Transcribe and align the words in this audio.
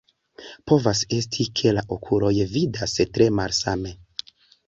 Povas 0.69 1.01
esti, 1.17 1.45
ke 1.59 1.73
la 1.75 1.83
okuloj 1.97 2.33
vidas 2.55 2.97
tre 3.17 3.27
malsame. 3.41 3.93